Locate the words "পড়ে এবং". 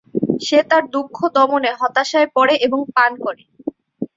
2.35-2.79